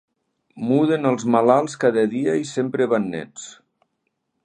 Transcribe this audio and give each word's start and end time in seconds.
Muden 0.69 1.09
els 1.09 1.27
malalts 1.35 1.77
cada 1.85 2.07
dia 2.17 2.35
i 2.47 2.51
sempre 2.55 2.91
van 2.95 3.07
nets. 3.17 3.49